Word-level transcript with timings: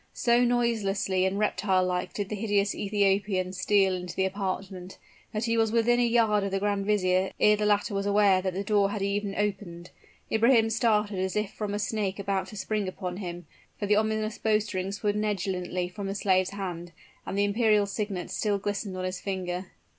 So 0.15 0.43
noiselessly 0.43 1.25
and 1.25 1.37
reptile 1.37 1.85
like 1.85 2.11
did 2.11 2.29
the 2.29 2.35
hideous 2.35 2.73
Ethiopian 2.73 3.53
steal 3.53 3.93
into 3.93 4.15
the 4.15 4.25
apartment, 4.25 4.97
that 5.31 5.43
he 5.45 5.57
was 5.57 5.71
within 5.71 5.99
a 5.99 6.07
yard 6.07 6.43
of 6.43 6.49
the 6.49 6.57
grand 6.59 6.87
vizier 6.87 7.33
ere 7.39 7.55
the 7.55 7.67
latter 7.67 7.93
was 7.93 8.07
aware 8.07 8.41
that 8.41 8.55
the 8.55 8.63
door 8.63 8.89
had 8.89 9.03
even 9.03 9.35
opened. 9.35 9.91
Ibrahim 10.31 10.71
started 10.71 11.19
as 11.19 11.35
if 11.35 11.51
from 11.53 11.75
a 11.75 11.77
snake 11.77 12.17
about 12.17 12.47
to 12.47 12.57
spring 12.57 12.87
upon 12.87 13.17
him 13.17 13.45
for 13.77 13.85
the 13.85 13.95
ominous 13.95 14.39
bowstring 14.39 14.91
swung 14.91 15.21
negligently 15.21 15.87
from 15.87 16.07
the 16.07 16.15
slave's 16.15 16.49
hand, 16.49 16.93
and 17.27 17.37
the 17.37 17.43
imperial 17.45 17.85
signet 17.85 18.31
still 18.31 18.57
glistened 18.57 18.97
on 18.97 19.03
his 19.05 19.19
finger. 19.21 19.67